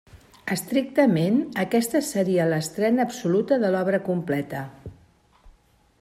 [0.53, 4.63] Estrictament, aquesta seria l'estrena absoluta de l'obra completa.